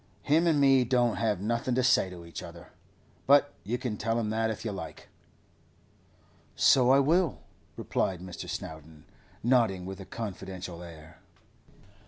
[0.23, 4.31] Him an' me don't have nothing to say to each other—but you can tell him
[4.31, 5.09] that, if you like.'
[6.55, 7.41] 'So I will,'
[7.77, 8.49] replied Mr.
[8.49, 9.05] Snowdon,
[9.43, 11.19] nodding with a confidential air.